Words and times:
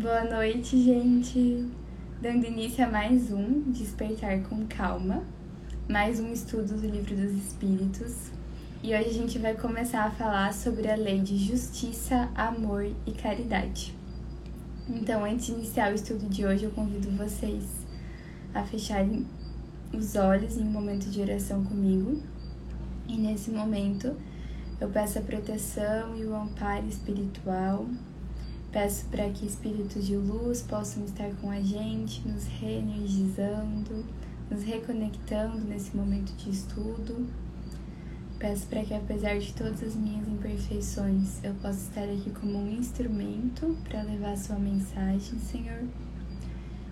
Boa 0.00 0.24
noite, 0.24 0.82
gente! 0.82 1.68
Dando 2.22 2.46
início 2.46 2.82
a 2.82 2.88
mais 2.88 3.30
um 3.30 3.70
Despertar 3.70 4.40
com 4.44 4.66
Calma, 4.66 5.22
mais 5.86 6.18
um 6.18 6.32
estudo 6.32 6.80
do 6.80 6.86
Livro 6.86 7.14
dos 7.14 7.32
Espíritos. 7.32 8.30
E 8.82 8.94
hoje 8.94 9.10
a 9.10 9.12
gente 9.12 9.38
vai 9.38 9.54
começar 9.54 10.04
a 10.04 10.10
falar 10.10 10.54
sobre 10.54 10.90
a 10.90 10.96
lei 10.96 11.20
de 11.20 11.36
justiça, 11.36 12.30
amor 12.34 12.90
e 13.06 13.12
caridade. 13.12 13.94
Então, 14.88 15.22
antes 15.22 15.48
de 15.48 15.52
iniciar 15.52 15.92
o 15.92 15.94
estudo 15.94 16.26
de 16.30 16.46
hoje, 16.46 16.64
eu 16.64 16.70
convido 16.70 17.10
vocês 17.10 17.64
a 18.54 18.62
fecharem 18.62 19.26
os 19.92 20.16
olhos 20.16 20.56
em 20.56 20.62
um 20.62 20.72
momento 20.72 21.10
de 21.10 21.20
oração 21.20 21.62
comigo. 21.62 22.22
E 23.06 23.18
nesse 23.18 23.50
momento, 23.50 24.16
eu 24.80 24.88
peço 24.88 25.18
a 25.18 25.22
proteção 25.22 26.16
e 26.16 26.24
o 26.24 26.34
amparo 26.34 26.86
espiritual 26.86 27.84
Peço 28.72 29.06
para 29.06 29.28
que 29.30 29.46
espíritos 29.46 30.06
de 30.06 30.16
luz 30.16 30.62
possam 30.62 31.04
estar 31.04 31.28
com 31.40 31.50
a 31.50 31.60
gente, 31.60 32.26
nos 32.26 32.44
reenergizando, 32.44 34.04
nos 34.48 34.62
reconectando 34.62 35.58
nesse 35.62 35.96
momento 35.96 36.32
de 36.36 36.50
estudo. 36.50 37.26
Peço 38.38 38.68
para 38.68 38.84
que, 38.84 38.94
apesar 38.94 39.40
de 39.40 39.52
todas 39.54 39.82
as 39.82 39.96
minhas 39.96 40.26
imperfeições, 40.28 41.42
eu 41.42 41.52
possa 41.54 41.80
estar 41.80 42.04
aqui 42.04 42.30
como 42.30 42.58
um 42.58 42.70
instrumento 42.70 43.76
para 43.88 44.02
levar 44.02 44.38
sua 44.38 44.56
mensagem, 44.56 45.38
Senhor. 45.40 45.82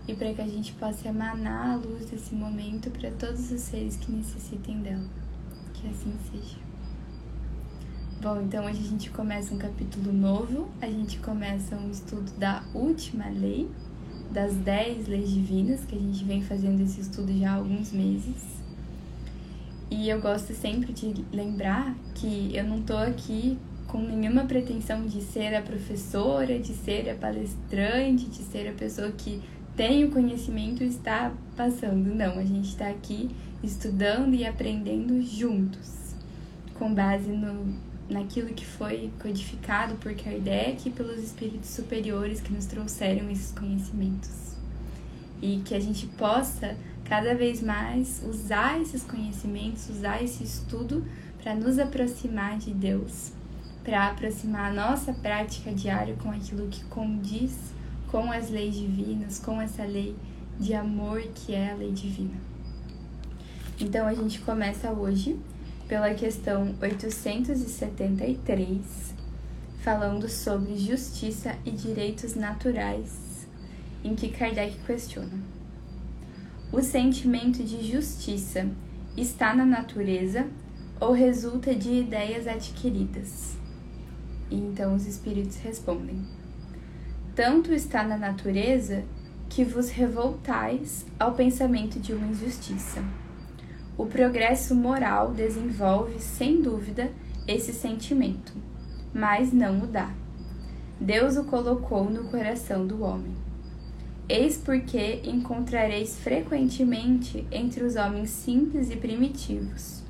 E 0.09 0.15
para 0.15 0.35
que 0.35 0.43
a 0.43 0.49
gente 0.49 0.73
possa 0.73 1.09
emanar 1.09 1.71
a 1.71 1.77
luz 1.77 2.11
desse 2.11 2.35
momento 2.35 2.91
para 2.91 3.11
todos 3.13 3.53
os 3.53 3.61
seres 3.61 3.97
que 3.97 4.11
necessitem 4.11 4.83
dela. 4.83 5.07
Que 5.75 5.89
assim 5.89 6.13
seja. 6.31 6.68
Bom, 8.21 8.41
então 8.43 8.65
hoje 8.65 8.81
a 8.81 8.89
gente 8.89 9.11
começa 9.11 9.55
um 9.55 9.59
capítulo 9.59 10.13
novo, 10.13 10.69
a 10.83 10.87
gente 10.87 11.21
começa 11.21 11.77
um 11.77 11.89
estudo 11.89 12.29
da 12.37 12.65
última 12.75 13.29
lei, 13.29 13.71
das 14.33 14.55
dez 14.55 15.07
leis 15.07 15.31
divinas, 15.31 15.85
que 15.85 15.95
a 15.95 15.99
gente 16.01 16.25
vem 16.25 16.43
fazendo 16.43 16.83
esse 16.83 17.01
estudo 17.01 17.33
já 17.39 17.53
há 17.53 17.55
alguns 17.55 17.93
meses. 17.93 18.61
E 19.89 20.09
eu 20.09 20.21
gosto 20.21 20.53
sempre 20.53 20.93
de 20.93 21.25
lembrar 21.33 21.95
que 22.17 22.51
eu 22.53 22.65
não 22.65 22.83
tô 22.83 22.97
aqui 22.97 23.57
com 23.87 24.01
nenhuma 24.01 24.47
pretensão 24.47 25.07
de 25.07 25.23
ser 25.23 25.55
a 25.55 25.63
professora, 25.63 26.59
de 26.59 26.75
ser 26.75 27.09
a 27.09 27.15
palestrante, 27.15 28.27
de 28.27 28.43
ser 28.43 28.69
a 28.69 28.73
pessoa 28.73 29.13
que 29.13 29.41
tem 29.77 30.05
o 30.05 30.11
conhecimento 30.11 30.83
e 30.83 30.89
está 30.89 31.33
passando. 31.57 32.13
Não, 32.13 32.37
a 32.37 32.45
gente 32.45 32.71
está 32.71 32.89
aqui 32.89 33.31
estudando 33.63 34.35
e 34.35 34.45
aprendendo 34.45 35.23
juntos, 35.23 36.17
com 36.75 36.93
base 36.93 37.31
no, 37.31 37.87
naquilo 38.09 38.49
que 38.49 38.65
foi 38.65 39.11
codificado 39.21 39.95
por 39.97 40.15
Kardec 40.15 40.89
e 40.89 40.91
pelos 40.91 41.23
espíritos 41.23 41.71
superiores 41.71 42.41
que 42.41 42.53
nos 42.53 42.67
trouxeram 42.67 43.31
esses 43.31 43.53
conhecimentos. 43.53 44.57
E 45.41 45.63
que 45.65 45.75
a 45.75 45.81
gente 45.81 46.07
possa 46.07 46.77
cada 47.05 47.35
vez 47.35 47.63
mais 47.63 48.23
usar 48.27 48.81
esses 48.81 49.03
conhecimentos, 49.05 49.89
usar 49.89 50.23
esse 50.23 50.43
estudo 50.43 51.05
para 51.43 51.55
nos 51.55 51.79
aproximar 51.79 52.59
de 52.59 52.73
Deus, 52.75 53.33
para 53.85 54.09
aproximar 54.09 54.71
a 54.71 54.75
nossa 54.75 55.13
prática 55.13 55.73
diária 55.73 56.17
com 56.17 56.31
aquilo 56.31 56.69
que 56.69 56.85
condiz 56.85 57.55
com 58.11 58.33
as 58.33 58.51
leis 58.51 58.75
divinas, 58.75 59.39
com 59.39 59.61
essa 59.61 59.85
lei 59.85 60.17
de 60.59 60.75
amor 60.75 61.23
que 61.35 61.55
é 61.55 61.71
a 61.71 61.75
lei 61.75 61.93
divina. 61.93 62.35
Então 63.79 64.07
a 64.07 64.15
gente 64.15 64.41
começa 64.41 64.91
hoje 64.91 65.39
pela 65.89 66.13
questão 66.13 66.75
873, 66.83 69.15
falando 69.81 70.29
sobre 70.29 70.77
justiça 70.77 71.57
e 71.65 71.71
direitos 71.71 72.35
naturais, 72.35 73.49
em 74.05 74.15
que 74.15 74.29
Kardec 74.29 74.77
questiona: 74.87 75.43
O 76.71 76.83
sentimento 76.83 77.65
de 77.65 77.91
justiça 77.91 78.69
está 79.17 79.55
na 79.55 79.65
natureza 79.65 80.47
ou 81.01 81.13
resulta 81.13 81.75
de 81.75 81.91
ideias 81.91 82.47
adquiridas? 82.47 83.57
E 84.51 84.57
então 84.57 84.95
os 84.95 85.07
espíritos 85.07 85.57
respondem: 85.57 86.23
Tanto 87.35 87.73
está 87.73 88.05
na 88.05 88.19
natureza 88.19 89.05
que 89.49 89.65
vos 89.65 89.89
revoltais 89.89 91.07
ao 91.19 91.33
pensamento 91.33 91.99
de 91.99 92.13
uma 92.13 92.27
injustiça 92.27 93.03
o 93.99 94.07
progresso 94.07 94.75
moral 94.75 95.33
desenvolve, 95.33 96.19
sem 96.19 96.63
dúvida, 96.63 97.11
esse 97.47 97.75
sentimento, 97.75 98.55
mas 99.13 99.53
não 99.53 99.83
o 99.83 99.87
dá. 99.87 100.11
Deus 100.99 101.37
o 101.37 101.45
colocou 101.45 102.05
no 102.09 102.25
coração 102.31 102.87
do 102.87 103.03
homem. 103.03 103.37
Eis 104.27 104.57
porque 104.57 105.21
encontrareis 105.25 106.19
frequentemente 106.19 107.47
entre 107.53 107.85
os 107.85 107.97
homens 107.97 108.31
simples 108.31 108.91
e 108.91 108.97
primitivos 108.97 110.09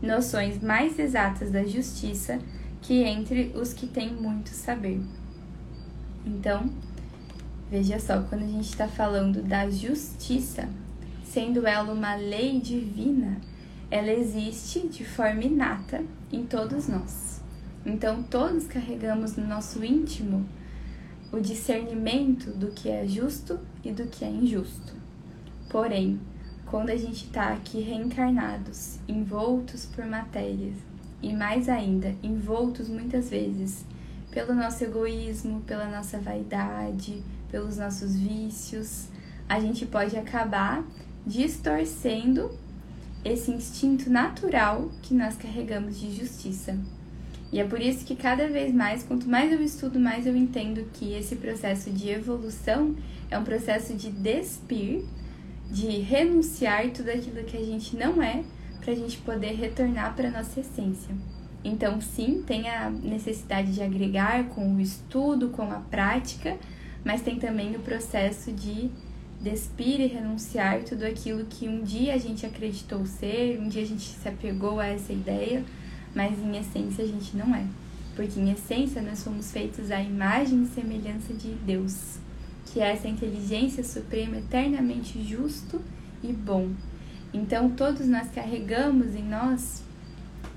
noções 0.00 0.62
mais 0.62 0.98
exatas 0.98 1.50
da 1.50 1.64
justiça 1.64 2.38
que 2.80 3.02
entre 3.02 3.52
os 3.54 3.72
que 3.72 3.86
têm 3.86 4.12
muito 4.12 4.50
saber. 4.50 5.00
Então, 6.24 6.70
veja 7.70 7.98
só, 7.98 8.22
quando 8.22 8.42
a 8.42 8.46
gente 8.46 8.68
está 8.68 8.86
falando 8.86 9.42
da 9.42 9.68
justiça, 9.68 10.68
sendo 11.32 11.66
ela 11.66 11.92
uma 11.92 12.14
lei 12.14 12.60
divina, 12.60 13.38
ela 13.90 14.10
existe 14.10 14.86
de 14.88 15.04
forma 15.04 15.44
inata 15.44 16.02
em 16.32 16.44
todos 16.44 16.88
nós. 16.88 17.40
Então, 17.84 18.22
todos 18.22 18.66
carregamos 18.66 19.36
no 19.36 19.46
nosso 19.46 19.84
íntimo 19.84 20.46
o 21.30 21.38
discernimento 21.38 22.50
do 22.50 22.68
que 22.68 22.88
é 22.88 23.06
justo 23.06 23.58
e 23.84 23.92
do 23.92 24.06
que 24.06 24.24
é 24.24 24.28
injusto. 24.30 24.94
Porém, 25.68 26.18
quando 26.66 26.90
a 26.90 26.96
gente 26.96 27.26
está 27.26 27.52
aqui 27.52 27.80
reencarnados, 27.80 28.98
envoltos 29.06 29.86
por 29.86 30.06
matérias, 30.06 30.76
e 31.22 31.32
mais 31.34 31.68
ainda, 31.68 32.14
envoltos 32.22 32.88
muitas 32.88 33.28
vezes 33.28 33.84
pelo 34.30 34.54
nosso 34.54 34.84
egoísmo, 34.84 35.60
pela 35.62 35.88
nossa 35.88 36.18
vaidade, 36.18 37.22
pelos 37.50 37.76
nossos 37.76 38.14
vícios, 38.14 39.08
a 39.48 39.58
gente 39.58 39.86
pode 39.86 40.16
acabar 40.16 40.84
distorcendo 41.28 42.50
esse 43.24 43.50
instinto 43.50 44.08
natural 44.08 44.90
que 45.02 45.12
nós 45.12 45.36
carregamos 45.36 46.00
de 46.00 46.16
justiça. 46.16 46.76
E 47.52 47.60
é 47.60 47.64
por 47.64 47.80
isso 47.80 48.04
que 48.04 48.16
cada 48.16 48.48
vez 48.48 48.74
mais, 48.74 49.02
quanto 49.02 49.28
mais 49.28 49.52
eu 49.52 49.62
estudo, 49.62 50.00
mais 50.00 50.26
eu 50.26 50.36
entendo 50.36 50.88
que 50.94 51.12
esse 51.14 51.36
processo 51.36 51.90
de 51.90 52.08
evolução 52.08 52.96
é 53.30 53.38
um 53.38 53.44
processo 53.44 53.94
de 53.94 54.10
despir, 54.10 55.04
de 55.70 55.86
renunciar 56.00 56.90
tudo 56.90 57.10
aquilo 57.10 57.44
que 57.44 57.56
a 57.56 57.64
gente 57.64 57.96
não 57.96 58.22
é, 58.22 58.42
para 58.80 58.92
a 58.92 58.96
gente 58.96 59.18
poder 59.18 59.54
retornar 59.54 60.14
para 60.14 60.30
nossa 60.30 60.60
essência. 60.60 61.14
Então, 61.64 62.00
sim, 62.00 62.42
tem 62.46 62.68
a 62.68 62.88
necessidade 62.88 63.72
de 63.72 63.82
agregar 63.82 64.44
com 64.50 64.74
o 64.74 64.80
estudo, 64.80 65.48
com 65.48 65.70
a 65.70 65.80
prática, 65.80 66.56
mas 67.04 67.20
tem 67.20 67.38
também 67.38 67.74
o 67.74 67.80
processo 67.80 68.52
de 68.52 68.90
despir 69.40 70.00
e 70.00 70.06
renunciar 70.06 70.82
tudo 70.82 71.04
aquilo 71.04 71.44
que 71.44 71.68
um 71.68 71.82
dia 71.82 72.14
a 72.14 72.18
gente 72.18 72.44
acreditou 72.44 73.06
ser, 73.06 73.58
um 73.60 73.68
dia 73.68 73.82
a 73.82 73.86
gente 73.86 74.02
se 74.02 74.28
apegou 74.28 74.80
a 74.80 74.86
essa 74.86 75.12
ideia, 75.12 75.64
mas 76.14 76.38
em 76.38 76.56
essência 76.56 77.04
a 77.04 77.06
gente 77.06 77.36
não 77.36 77.54
é. 77.54 77.64
Porque 78.16 78.40
em 78.40 78.50
essência 78.50 79.00
nós 79.00 79.20
somos 79.20 79.52
feitos 79.52 79.90
à 79.92 80.02
imagem 80.02 80.64
e 80.64 80.66
semelhança 80.66 81.32
de 81.32 81.48
Deus, 81.48 82.18
que 82.66 82.80
é 82.80 82.90
essa 82.90 83.06
inteligência 83.06 83.84
suprema 83.84 84.38
eternamente 84.38 85.22
justo 85.22 85.80
e 86.22 86.32
bom. 86.32 86.70
Então 87.32 87.70
todos 87.70 88.08
nós 88.08 88.28
carregamos 88.30 89.14
em 89.14 89.22
nós 89.22 89.82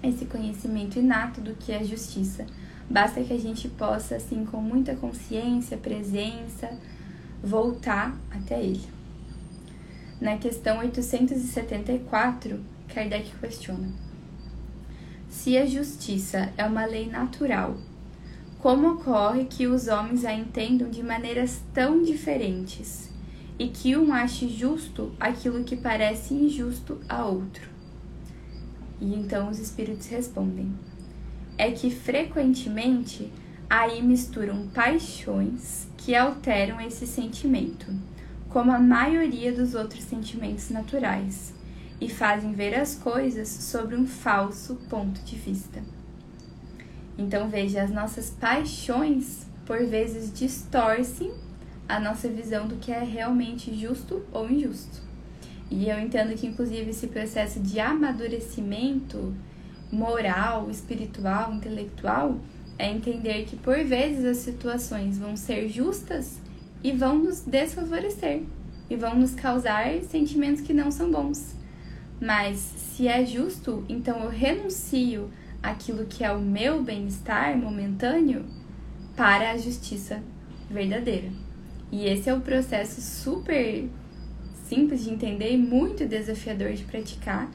esse 0.01 0.25
conhecimento 0.25 0.97
inato 0.97 1.39
do 1.39 1.53
que 1.53 1.71
é 1.71 1.83
justiça. 1.83 2.47
Basta 2.89 3.23
que 3.23 3.31
a 3.31 3.39
gente 3.39 3.69
possa, 3.69 4.15
assim, 4.15 4.43
com 4.43 4.57
muita 4.57 4.95
consciência, 4.95 5.77
presença, 5.77 6.77
voltar 7.43 8.17
até 8.29 8.61
ele. 8.61 8.87
Na 10.19 10.37
questão 10.37 10.79
874, 10.79 12.59
Kardec 12.93 13.31
questiona: 13.39 13.91
Se 15.29 15.57
a 15.57 15.65
justiça 15.65 16.53
é 16.57 16.65
uma 16.65 16.85
lei 16.85 17.07
natural, 17.07 17.75
como 18.59 18.91
ocorre 18.91 19.45
que 19.45 19.65
os 19.65 19.87
homens 19.87 20.23
a 20.23 20.33
entendam 20.33 20.89
de 20.89 21.01
maneiras 21.01 21.63
tão 21.73 22.03
diferentes 22.03 23.09
e 23.57 23.67
que 23.67 23.97
um 23.97 24.13
ache 24.13 24.47
justo 24.47 25.11
aquilo 25.19 25.63
que 25.63 25.75
parece 25.75 26.35
injusto 26.35 26.99
a 27.09 27.25
outro? 27.25 27.67
E 28.99 29.15
então 29.15 29.49
os 29.49 29.57
espíritos 29.57 30.05
respondem: 30.07 30.71
É 31.57 31.71
que 31.71 31.89
frequentemente 31.89 33.31
aí 33.71 34.01
misturam 34.01 34.67
paixões 34.67 35.87
que 35.95 36.13
alteram 36.13 36.81
esse 36.81 37.07
sentimento, 37.07 37.85
como 38.49 38.69
a 38.69 38.77
maioria 38.77 39.53
dos 39.53 39.75
outros 39.75 40.03
sentimentos 40.03 40.69
naturais, 40.69 41.53
e 42.01 42.09
fazem 42.09 42.51
ver 42.51 42.75
as 42.75 42.95
coisas 42.95 43.47
sobre 43.47 43.95
um 43.95 44.05
falso 44.05 44.75
ponto 44.89 45.21
de 45.21 45.37
vista. 45.37 45.81
Então 47.17 47.47
veja, 47.47 47.81
as 47.81 47.89
nossas 47.89 48.29
paixões 48.29 49.47
por 49.65 49.85
vezes 49.85 50.33
distorcem 50.33 51.31
a 51.87 51.97
nossa 51.97 52.27
visão 52.27 52.67
do 52.67 52.75
que 52.75 52.91
é 52.91 53.01
realmente 53.01 53.73
justo 53.73 54.21
ou 54.33 54.51
injusto. 54.51 55.01
E 55.69 55.87
eu 55.87 55.97
entendo 55.97 56.35
que, 56.35 56.45
inclusive, 56.45 56.89
esse 56.89 57.07
processo 57.07 57.61
de 57.61 57.79
amadurecimento 57.79 59.33
moral, 59.89 60.69
espiritual, 60.69 61.53
intelectual 61.53 62.37
é 62.81 62.89
entender 62.89 63.45
que, 63.45 63.55
por 63.55 63.77
vezes, 63.83 64.25
as 64.25 64.37
situações 64.37 65.19
vão 65.19 65.37
ser 65.37 65.69
justas 65.69 66.41
e 66.83 66.91
vão 66.91 67.19
nos 67.19 67.41
desfavorecer 67.41 68.41
e 68.89 68.95
vão 68.95 69.15
nos 69.15 69.35
causar 69.35 69.85
sentimentos 70.01 70.61
que 70.61 70.73
não 70.73 70.89
são 70.89 71.11
bons. 71.11 71.55
Mas 72.19 72.57
se 72.57 73.07
é 73.07 73.23
justo, 73.23 73.85
então 73.87 74.23
eu 74.23 74.31
renuncio 74.31 75.29
aquilo 75.61 76.07
que 76.07 76.23
é 76.23 76.31
o 76.31 76.41
meu 76.41 76.81
bem-estar 76.83 77.55
momentâneo 77.55 78.45
para 79.15 79.51
a 79.51 79.57
justiça 79.57 80.23
verdadeira. 80.67 81.29
E 81.91 82.05
esse 82.05 82.31
é 82.31 82.33
o 82.33 82.41
processo 82.41 82.99
super 82.99 83.87
simples 84.67 85.03
de 85.03 85.11
entender 85.11 85.53
e 85.53 85.57
muito 85.57 86.07
desafiador 86.07 86.73
de 86.73 86.83
praticar, 86.85 87.47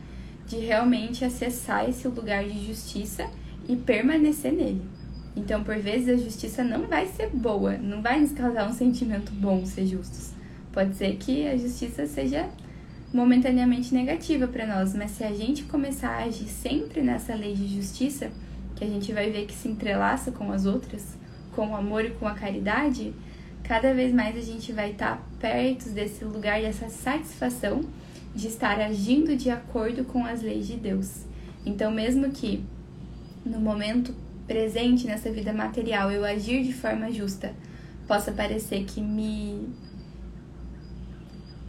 de 0.47 0.59
realmente 0.59 1.25
acessar 1.25 1.89
esse 1.89 2.07
lugar 2.07 2.45
de 2.45 2.65
justiça 2.65 3.29
e 3.69 3.75
permanecer 3.75 4.53
nele. 4.53 4.96
Então, 5.37 5.63
por 5.63 5.77
vezes, 5.77 6.09
a 6.09 6.17
justiça 6.17 6.65
não 6.65 6.87
vai 6.87 7.07
ser 7.07 7.29
boa, 7.29 7.77
não 7.77 8.01
vai 8.01 8.19
nos 8.19 8.33
causar 8.33 8.67
um 8.67 8.73
sentimento 8.73 9.31
bom 9.33 9.67
ser 9.67 9.87
justos. 9.87 10.33
Pode 10.73 10.97
ser 10.97 11.17
que 11.17 11.47
a 11.47 11.57
justiça 11.57 12.07
seja 12.07 12.49
momentaneamente 13.13 13.95
negativa 13.95 14.49
para 14.49 14.67
nós, 14.67 14.95
mas 14.95 15.11
se 15.13 15.23
a 15.23 15.33
gente 15.33 15.65
começar 15.65 16.09
a 16.09 16.25
agir 16.25 16.49
sempre 16.49 17.03
nessa 17.03 17.35
lei 17.35 17.55
de 17.55 17.67
justiça, 17.67 18.31
que 18.75 18.85
a 18.85 18.87
gente 18.87 19.13
vai 19.13 19.31
ver 19.31 19.47
que 19.47 19.55
se 19.55 19.69
entrelaça 19.69 20.33
com 20.33 20.51
as 20.51 20.67
outras, 20.67 21.17
com 21.55 21.69
o 21.69 21.77
amor 21.77 22.05
e 22.05 22.11
com 22.11 22.27
a 22.27 22.35
caridade, 22.35 23.15
cada 23.63 23.93
vez 23.95 24.13
mais 24.13 24.37
a 24.37 24.41
gente 24.41 24.73
vai 24.73 24.93
estar 24.93 25.17
tá 25.17 25.23
perto 25.39 25.91
desse 25.91 26.25
lugar, 26.25 26.61
dessa 26.61 26.89
satisfação 26.89 27.83
de 28.35 28.49
estar 28.49 28.79
agindo 28.81 29.35
de 29.35 29.51
acordo 29.51 30.05
com 30.05 30.25
as 30.25 30.43
leis 30.43 30.67
de 30.67 30.77
Deus. 30.77 31.25
Então, 31.65 31.91
mesmo 31.91 32.31
que 32.31 32.63
no 33.45 33.59
momento 33.59 34.15
presente 34.47 35.07
nessa 35.07 35.31
vida 35.31 35.53
material 35.53 36.11
eu 36.11 36.25
agir 36.25 36.63
de 36.63 36.73
forma 36.73 37.11
justa, 37.11 37.53
possa 38.07 38.33
parecer 38.33 38.85
que 38.85 39.01
me. 39.01 39.69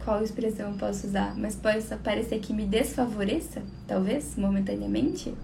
Qual 0.04 0.22
expressão 0.22 0.70
eu 0.70 0.78
posso 0.78 1.06
usar? 1.06 1.36
Mas 1.36 1.54
possa 1.54 1.96
parecer 1.96 2.38
que 2.38 2.52
me 2.52 2.64
desfavoreça, 2.64 3.62
talvez, 3.86 4.36
momentaneamente. 4.36 5.34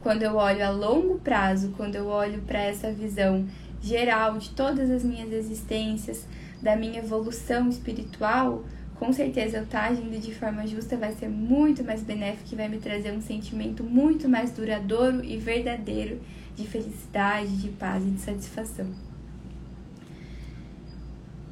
Quando 0.00 0.22
eu 0.22 0.34
olho 0.34 0.64
a 0.66 0.70
longo 0.70 1.18
prazo, 1.20 1.72
quando 1.76 1.94
eu 1.94 2.08
olho 2.08 2.42
para 2.42 2.60
essa 2.60 2.92
visão 2.92 3.46
geral 3.80 4.36
de 4.36 4.50
todas 4.50 4.90
as 4.90 5.04
minhas 5.04 5.32
existências, 5.32 6.26
da 6.60 6.76
minha 6.76 6.98
evolução 6.98 7.68
espiritual, 7.68 8.64
com 8.96 9.12
certeza 9.12 9.58
eu 9.58 9.64
estar 9.64 9.82
tá 9.82 9.88
agindo 9.88 10.20
de 10.20 10.34
forma 10.34 10.66
justa 10.66 10.96
vai 10.96 11.12
ser 11.12 11.28
muito 11.28 11.82
mais 11.82 12.02
benéfico 12.02 12.50
e 12.52 12.56
vai 12.56 12.68
me 12.68 12.78
trazer 12.78 13.12
um 13.12 13.20
sentimento 13.20 13.82
muito 13.82 14.28
mais 14.28 14.52
duradouro 14.52 15.24
e 15.24 15.36
verdadeiro 15.36 16.20
de 16.56 16.66
felicidade, 16.66 17.56
de 17.56 17.68
paz 17.70 18.04
e 18.04 18.10
de 18.10 18.20
satisfação. 18.20 18.86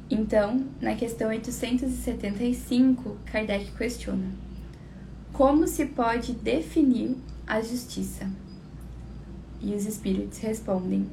Então, 0.09 0.65
na 0.81 0.95
questão 0.95 1.29
875, 1.29 3.17
Kardec 3.25 3.71
questiona: 3.71 4.31
Como 5.31 5.67
se 5.67 5.85
pode 5.85 6.33
definir 6.33 7.15
a 7.47 7.61
justiça? 7.61 8.29
E 9.61 9.73
os 9.73 9.85
espíritos 9.85 10.39
respondem: 10.39 11.07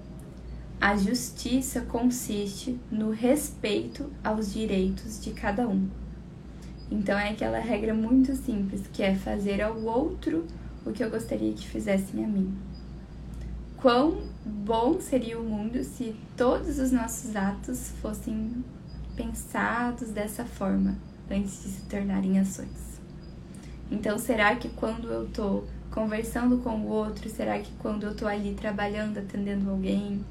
a 0.80 0.96
justiça 0.96 1.80
consiste 1.80 2.78
no 2.88 3.10
respeito 3.10 4.12
aos 4.22 4.52
direitos 4.52 5.20
de 5.20 5.32
cada 5.32 5.66
um. 5.66 5.88
Então 6.88 7.18
é 7.18 7.30
aquela 7.30 7.58
regra 7.58 7.92
muito 7.92 8.36
simples, 8.36 8.82
que 8.92 9.02
é 9.02 9.14
fazer 9.16 9.60
ao 9.60 9.76
outro 9.82 10.46
o 10.86 10.92
que 10.92 11.02
eu 11.02 11.10
gostaria 11.10 11.52
que 11.52 11.66
fizessem 11.66 12.24
a 12.24 12.28
mim. 12.28 12.56
Quão 13.80 14.22
bom 14.44 15.00
seria 15.00 15.38
o 15.38 15.44
mundo 15.44 15.82
se 15.84 16.14
todos 16.36 16.78
os 16.78 16.90
nossos 16.90 17.34
atos 17.36 17.92
fossem 18.02 18.64
pensados 19.16 20.10
dessa 20.10 20.44
forma 20.44 20.96
antes 21.30 21.62
de 21.62 21.68
se 21.70 21.82
tornarem 21.82 22.38
ações. 22.38 23.00
Então, 23.90 24.18
será 24.18 24.54
que 24.56 24.68
quando 24.68 25.08
eu 25.08 25.28
tô 25.28 25.64
conversando 25.90 26.58
com 26.58 26.80
o 26.80 26.88
outro, 26.88 27.28
será 27.28 27.58
que 27.58 27.70
quando 27.78 28.04
eu 28.04 28.14
tô 28.14 28.26
ali 28.26 28.54
trabalhando, 28.54 29.18
atendendo 29.18 29.70
alguém, 29.70 30.24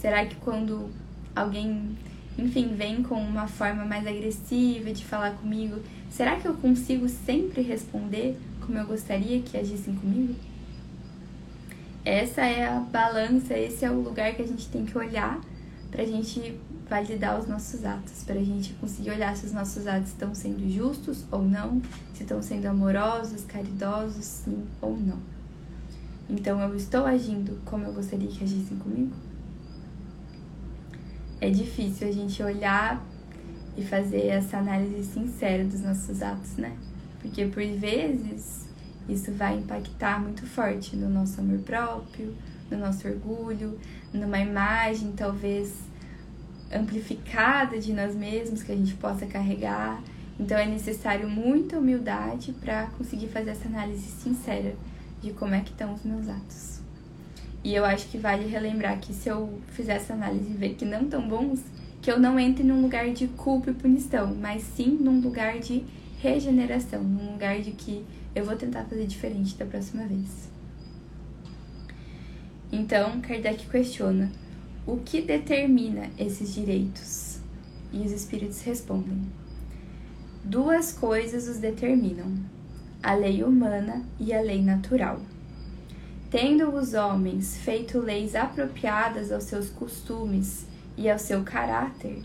Será 0.00 0.24
que 0.24 0.34
quando 0.36 0.88
alguém, 1.36 1.94
enfim, 2.38 2.74
vem 2.74 3.02
com 3.02 3.16
uma 3.16 3.46
forma 3.46 3.84
mais 3.84 4.06
agressiva 4.06 4.90
de 4.90 5.04
falar 5.04 5.32
comigo, 5.32 5.78
será 6.08 6.36
que 6.36 6.48
eu 6.48 6.54
consigo 6.54 7.06
sempre 7.06 7.60
responder 7.60 8.38
como 8.64 8.78
eu 8.78 8.86
gostaria 8.86 9.42
que 9.42 9.58
agissem 9.58 9.94
comigo? 9.94 10.34
Essa 12.04 12.42
é 12.42 12.66
a 12.66 12.80
balança, 12.80 13.56
esse 13.56 13.84
é 13.84 13.90
o 13.90 14.00
lugar 14.00 14.34
que 14.34 14.42
a 14.42 14.46
gente 14.46 14.68
tem 14.68 14.84
que 14.84 14.96
olhar 14.96 15.40
para 15.90 16.02
a 16.02 16.06
gente 16.06 16.58
validar 16.88 17.38
os 17.38 17.46
nossos 17.46 17.84
atos, 17.84 18.24
para 18.24 18.36
a 18.36 18.44
gente 18.44 18.72
conseguir 18.74 19.10
olhar 19.10 19.36
se 19.36 19.46
os 19.46 19.52
nossos 19.52 19.86
atos 19.86 20.08
estão 20.08 20.34
sendo 20.34 20.68
justos 20.70 21.24
ou 21.30 21.42
não, 21.42 21.80
se 22.14 22.22
estão 22.22 22.42
sendo 22.42 22.66
amorosos, 22.66 23.44
caridosos, 23.44 24.24
sim 24.24 24.66
ou 24.80 24.96
não. 24.96 25.18
Então, 26.28 26.60
eu 26.60 26.74
estou 26.76 27.04
agindo 27.04 27.58
como 27.64 27.84
eu 27.84 27.92
gostaria 27.92 28.28
que 28.28 28.44
agissem 28.44 28.76
comigo? 28.78 29.12
é 31.40 31.48
difícil 31.48 32.06
a 32.06 32.12
gente 32.12 32.42
olhar 32.42 33.02
e 33.76 33.82
fazer 33.82 34.26
essa 34.26 34.58
análise 34.58 35.02
sincera 35.04 35.64
dos 35.64 35.80
nossos 35.80 36.22
atos, 36.22 36.56
né? 36.56 36.76
Porque 37.20 37.46
por 37.46 37.64
vezes 37.64 38.68
isso 39.08 39.32
vai 39.32 39.58
impactar 39.58 40.20
muito 40.20 40.46
forte 40.46 40.96
no 40.96 41.08
nosso 41.08 41.40
amor 41.40 41.58
próprio, 41.60 42.34
no 42.70 42.78
nosso 42.78 43.06
orgulho, 43.08 43.78
numa 44.12 44.38
imagem 44.38 45.12
talvez 45.12 45.74
amplificada 46.72 47.78
de 47.78 47.92
nós 47.92 48.14
mesmos 48.14 48.62
que 48.62 48.72
a 48.72 48.76
gente 48.76 48.94
possa 48.94 49.26
carregar. 49.26 50.00
Então 50.38 50.56
é 50.56 50.66
necessário 50.66 51.28
muita 51.28 51.78
humildade 51.78 52.52
para 52.52 52.86
conseguir 52.96 53.28
fazer 53.28 53.50
essa 53.50 53.68
análise 53.68 54.08
sincera 54.08 54.74
de 55.20 55.32
como 55.32 55.54
é 55.54 55.60
que 55.60 55.70
estão 55.70 55.92
os 55.92 56.02
meus 56.02 56.28
atos. 56.28 56.80
E 57.62 57.74
eu 57.74 57.84
acho 57.84 58.08
que 58.08 58.16
vale 58.16 58.46
relembrar 58.46 58.98
que 59.00 59.12
se 59.12 59.28
eu 59.28 59.60
fizer 59.68 59.96
essa 59.96 60.14
análise 60.14 60.50
e 60.50 60.54
ver 60.54 60.74
que 60.74 60.84
não 60.84 61.04
tão 61.04 61.28
bons, 61.28 61.60
que 62.00 62.10
eu 62.10 62.18
não 62.18 62.40
entre 62.40 62.64
num 62.64 62.80
lugar 62.80 63.10
de 63.10 63.28
culpa 63.28 63.70
e 63.70 63.74
punição, 63.74 64.34
mas 64.34 64.62
sim 64.62 64.96
num 64.98 65.20
lugar 65.20 65.58
de 65.58 65.84
regeneração, 66.22 67.02
num 67.02 67.32
lugar 67.32 67.60
de 67.60 67.72
que 67.72 68.02
eu 68.34 68.44
vou 68.44 68.56
tentar 68.56 68.84
fazer 68.84 69.06
diferente 69.06 69.56
da 69.56 69.66
próxima 69.66 70.04
vez. 70.06 70.48
Então, 72.72 73.20
Kardec 73.20 73.66
questiona: 73.68 74.30
o 74.86 74.98
que 74.98 75.20
determina 75.20 76.10
esses 76.18 76.54
direitos? 76.54 77.38
E 77.92 77.98
os 77.98 78.12
espíritos 78.12 78.62
respondem: 78.62 79.22
duas 80.44 80.92
coisas 80.92 81.48
os 81.48 81.58
determinam: 81.58 82.32
a 83.02 83.14
lei 83.14 83.42
humana 83.42 84.04
e 84.18 84.32
a 84.32 84.40
lei 84.40 84.62
natural. 84.62 85.20
Tendo 86.30 86.70
os 86.70 86.94
homens 86.94 87.56
feito 87.56 87.98
leis 87.98 88.36
apropriadas 88.36 89.32
aos 89.32 89.44
seus 89.44 89.68
costumes 89.68 90.64
e 90.96 91.10
ao 91.10 91.18
seu 91.18 91.42
caráter, 91.42 92.22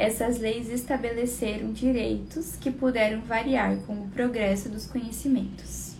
essas 0.00 0.38
leis 0.38 0.70
estabeleceram 0.70 1.72
direitos 1.72 2.56
que 2.56 2.70
puderam 2.70 3.20
variar 3.20 3.76
com 3.86 3.92
o 3.92 4.08
progresso 4.08 4.70
dos 4.70 4.86
conhecimentos. 4.86 5.94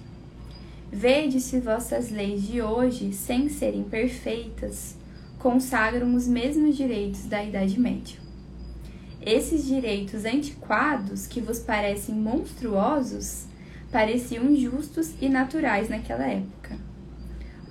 Vede 0.90 1.38
se 1.38 1.60
vossas 1.60 2.10
leis 2.10 2.42
de 2.42 2.62
hoje, 2.62 3.12
sem 3.12 3.50
serem 3.50 3.84
perfeitas, 3.84 4.96
consagram 5.38 6.14
os 6.14 6.26
mesmos 6.26 6.76
direitos 6.76 7.26
da 7.26 7.44
Idade 7.44 7.78
Média. 7.78 8.16
Esses 9.20 9.66
direitos 9.66 10.24
antiquados, 10.24 11.26
que 11.26 11.42
vos 11.42 11.58
parecem 11.58 12.14
monstruosos, 12.14 13.44
pareciam 13.92 14.56
justos 14.56 15.12
e 15.20 15.28
naturais 15.28 15.90
naquela 15.90 16.26
época 16.26 16.78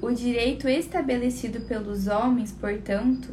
o 0.01 0.11
direito 0.11 0.67
estabelecido 0.67 1.61
pelos 1.61 2.07
homens, 2.07 2.51
portanto, 2.51 3.29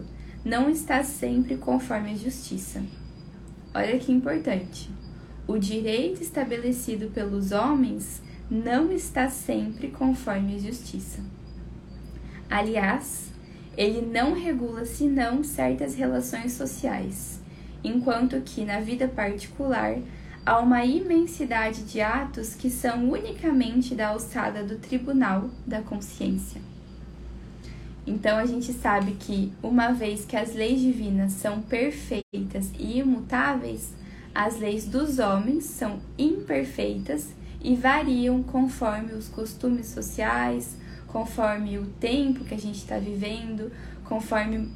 não 0.47 0.71
está 0.71 1.03
sempre 1.03 1.57
conforme 1.57 2.13
a 2.13 2.17
justiça. 2.17 2.81
Olha 3.75 3.99
que 3.99 4.13
importante. 4.13 4.89
O 5.45 5.59
direito 5.59 6.23
estabelecido 6.23 7.11
pelos 7.11 7.51
homens 7.51 8.23
não 8.49 8.93
está 8.93 9.29
sempre 9.29 9.89
conforme 9.89 10.55
a 10.55 10.59
justiça. 10.59 11.19
Aliás, 12.49 13.29
ele 13.77 14.01
não 14.03 14.35
regula 14.35 14.85
senão 14.85 15.43
certas 15.43 15.97
relações 15.97 16.53
sociais, 16.53 17.41
enquanto 17.83 18.41
que 18.43 18.65
na 18.65 18.79
vida 18.79 19.09
particular 19.09 19.99
há 20.45 20.61
uma 20.61 20.85
imensidade 20.85 21.83
de 21.83 22.01
atos 22.01 22.55
que 22.55 22.71
são 22.71 23.11
unicamente 23.11 23.97
da 23.97 24.11
alçada 24.11 24.63
do 24.63 24.77
tribunal 24.77 25.51
da 25.67 25.83
consciência. 25.83 26.76
Então 28.07 28.39
a 28.39 28.47
gente 28.47 28.73
sabe 28.73 29.13
que, 29.13 29.53
uma 29.63 29.89
vez 29.89 30.25
que 30.25 30.37
as 30.37 30.55
leis 30.55 30.81
divinas 30.81 31.33
são 31.33 31.61
perfeitas 31.61 32.71
e 32.79 32.99
imutáveis, 32.99 33.93
as 34.33 34.59
leis 34.59 34.85
dos 34.85 35.19
homens 35.19 35.65
são 35.65 35.99
imperfeitas 36.17 37.35
e 37.61 37.75
variam 37.75 38.43
conforme 38.43 39.13
os 39.13 39.29
costumes 39.29 39.87
sociais, 39.87 40.77
conforme 41.09 41.79
o 41.79 41.87
tempo 41.99 42.45
que 42.45 42.55
a 42.55 42.59
gente 42.59 42.77
está 42.77 42.99
vivendo, 42.99 43.73
conforme, 44.05 44.71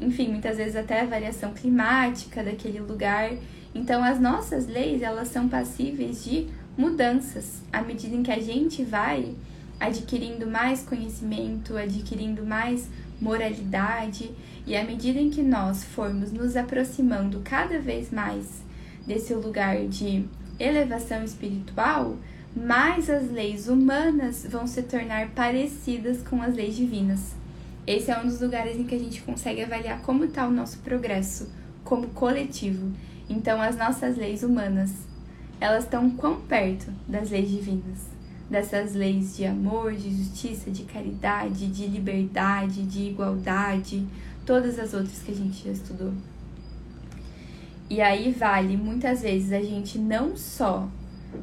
enfim, 0.00 0.28
muitas 0.28 0.56
vezes 0.56 0.74
até 0.74 1.02
a 1.02 1.06
variação 1.06 1.52
climática 1.52 2.42
daquele 2.42 2.80
lugar. 2.80 3.30
Então, 3.74 4.02
as 4.02 4.18
nossas 4.18 4.66
leis 4.66 5.02
elas 5.02 5.28
são 5.28 5.48
passíveis 5.48 6.24
de 6.24 6.48
mudanças 6.76 7.60
à 7.72 7.82
medida 7.82 8.16
em 8.16 8.22
que 8.22 8.32
a 8.32 8.40
gente 8.40 8.82
vai 8.82 9.34
adquirindo 9.80 10.46
mais 10.46 10.82
conhecimento, 10.82 11.76
adquirindo 11.76 12.44
mais 12.44 12.88
moralidade 13.20 14.30
e 14.66 14.76
à 14.76 14.84
medida 14.84 15.18
em 15.18 15.30
que 15.30 15.42
nós 15.42 15.84
formos 15.84 16.32
nos 16.32 16.56
aproximando 16.56 17.40
cada 17.44 17.78
vez 17.78 18.10
mais 18.10 18.62
desse 19.06 19.34
lugar 19.34 19.86
de 19.86 20.24
elevação 20.58 21.24
espiritual, 21.24 22.16
mais 22.54 23.08
as 23.08 23.30
leis 23.30 23.68
humanas 23.68 24.46
vão 24.48 24.66
se 24.66 24.82
tornar 24.82 25.28
parecidas 25.30 26.22
com 26.22 26.42
as 26.42 26.54
leis 26.54 26.76
divinas. 26.76 27.34
Esse 27.86 28.10
é 28.10 28.18
um 28.18 28.26
dos 28.26 28.40
lugares 28.40 28.76
em 28.76 28.84
que 28.84 28.94
a 28.94 28.98
gente 28.98 29.22
consegue 29.22 29.62
avaliar 29.62 30.02
como 30.02 30.24
está 30.24 30.46
o 30.46 30.50
nosso 30.50 30.78
progresso 30.80 31.50
como 31.84 32.08
coletivo. 32.08 32.92
Então, 33.30 33.62
as 33.62 33.76
nossas 33.76 34.16
leis 34.16 34.42
humanas, 34.42 34.92
elas 35.58 35.84
estão 35.84 36.10
quão 36.10 36.40
perto 36.40 36.92
das 37.06 37.30
leis 37.30 37.48
divinas? 37.48 38.17
Dessas 38.48 38.94
leis 38.94 39.36
de 39.36 39.44
amor, 39.44 39.92
de 39.92 40.10
justiça, 40.10 40.70
de 40.70 40.84
caridade, 40.84 41.66
de 41.66 41.86
liberdade, 41.86 42.82
de 42.82 43.10
igualdade, 43.10 44.06
todas 44.46 44.78
as 44.78 44.94
outras 44.94 45.20
que 45.20 45.32
a 45.32 45.34
gente 45.34 45.64
já 45.64 45.72
estudou. 45.72 46.12
E 47.90 48.00
aí 48.00 48.32
vale 48.32 48.76
muitas 48.76 49.22
vezes 49.22 49.52
a 49.52 49.60
gente 49.60 49.98
não 49.98 50.36
só 50.36 50.88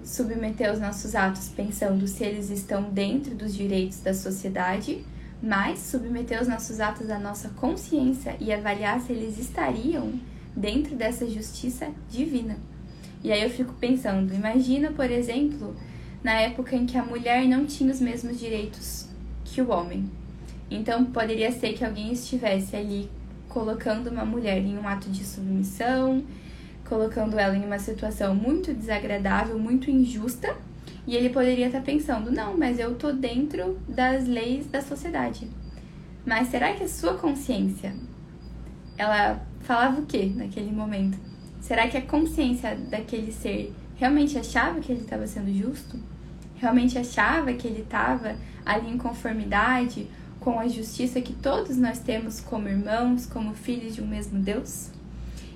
submeter 0.03 0.71
os 0.71 0.79
nossos 0.79 1.15
atos 1.15 1.49
pensando 1.49 2.07
se 2.07 2.23
eles 2.23 2.49
estão 2.49 2.83
dentro 2.83 3.35
dos 3.35 3.53
direitos 3.53 3.99
da 3.99 4.13
sociedade, 4.13 5.03
mas 5.41 5.79
submeter 5.79 6.41
os 6.41 6.47
nossos 6.47 6.79
atos 6.79 7.09
à 7.09 7.19
nossa 7.19 7.49
consciência 7.49 8.35
e 8.39 8.51
avaliar 8.51 8.99
se 9.01 9.11
eles 9.11 9.37
estariam 9.37 10.13
dentro 10.55 10.95
dessa 10.95 11.27
justiça 11.27 11.89
divina. 12.09 12.57
E 13.23 13.31
aí 13.31 13.43
eu 13.43 13.49
fico 13.49 13.73
pensando, 13.73 14.33
imagina, 14.33 14.91
por 14.91 15.09
exemplo, 15.09 15.75
na 16.25 16.41
época 16.41 16.75
em 16.75 16.87
que 16.87 16.97
a 16.97 17.05
mulher 17.05 17.47
não 17.47 17.67
tinha 17.67 17.91
os 17.91 18.01
mesmos 18.01 18.39
direitos 18.39 19.07
que 19.43 19.61
o 19.61 19.69
homem. 19.69 20.09
Então 20.71 21.05
poderia 21.05 21.51
ser 21.51 21.73
que 21.73 21.85
alguém 21.85 22.11
estivesse 22.11 22.75
ali 22.75 23.11
colocando 23.47 24.09
uma 24.09 24.25
mulher 24.25 24.57
em 24.57 24.75
um 24.75 24.87
ato 24.87 25.07
de 25.11 25.23
submissão, 25.23 26.23
colocando 26.89 27.37
ela 27.37 27.55
em 27.55 27.63
uma 27.63 27.77
situação 27.77 28.33
muito 28.33 28.73
desagradável, 28.73 29.59
muito 29.59 29.91
injusta, 29.91 30.57
e 31.05 31.15
ele 31.15 31.29
poderia 31.29 31.67
estar 31.67 31.81
pensando: 31.81 32.31
não, 32.31 32.57
mas 32.57 32.79
eu 32.79 32.95
tô 32.95 33.11
dentro 33.11 33.77
das 33.87 34.25
leis 34.25 34.65
da 34.65 34.81
sociedade. 34.81 35.47
Mas 36.25 36.47
será 36.47 36.73
que 36.73 36.85
a 36.85 36.89
sua 36.89 37.13
consciência 37.13 37.95
ela 38.97 39.45
falava 39.59 40.01
o 40.01 40.07
que 40.07 40.25
naquele 40.25 40.71
momento? 40.71 41.19
Será 41.61 41.87
que 41.87 41.97
a 41.97 42.01
consciência 42.01 42.75
daquele 42.75 43.31
ser 43.31 43.71
realmente 43.95 44.39
achava 44.39 44.79
que 44.79 44.91
ele 44.91 45.01
estava 45.01 45.27
sendo 45.27 45.53
justo? 45.53 46.14
Realmente 46.55 46.97
achava 46.97 47.53
que 47.53 47.67
ele 47.67 47.81
estava 47.81 48.35
ali 48.65 48.89
em 48.89 48.97
conformidade 48.97 50.07
com 50.39 50.59
a 50.59 50.67
justiça 50.67 51.21
que 51.21 51.33
todos 51.33 51.77
nós 51.77 51.99
temos 51.99 52.39
como 52.39 52.67
irmãos, 52.67 53.25
como 53.25 53.53
filhos 53.53 53.95
de 53.95 54.01
um 54.01 54.07
mesmo 54.07 54.39
Deus? 54.39 54.89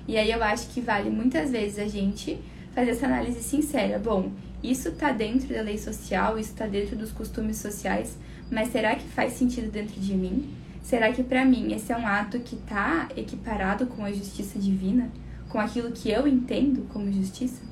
E 0.06 0.16
aí 0.16 0.30
eu 0.30 0.42
acho 0.42 0.68
que 0.68 0.80
vale 0.80 1.10
muitas 1.10 1.50
vezes 1.50 1.78
a 1.78 1.86
gente 1.86 2.38
fazer 2.74 2.90
essa 2.90 3.06
análise 3.06 3.42
sincera. 3.42 3.98
Bom, 3.98 4.32
isso 4.62 4.88
está 4.88 5.12
dentro 5.12 5.54
da 5.54 5.62
lei 5.62 5.78
social, 5.78 6.38
isso 6.38 6.50
está 6.50 6.66
dentro 6.66 6.96
dos 6.96 7.12
costumes 7.12 7.56
sociais, 7.56 8.16
mas 8.50 8.72
será 8.72 8.94
que 8.94 9.06
faz 9.06 9.34
sentido 9.34 9.70
dentro 9.70 10.00
de 10.00 10.14
mim? 10.14 10.52
Será 10.82 11.12
que 11.12 11.22
para 11.22 11.44
mim 11.44 11.72
esse 11.72 11.92
é 11.92 11.96
um 11.96 12.06
ato 12.06 12.40
que 12.40 12.56
está 12.56 13.08
equiparado 13.16 13.86
com 13.86 14.04
a 14.04 14.12
justiça 14.12 14.58
divina? 14.58 15.10
Com 15.48 15.58
aquilo 15.58 15.92
que 15.92 16.10
eu 16.10 16.26
entendo 16.26 16.86
como 16.92 17.12
justiça? 17.12 17.62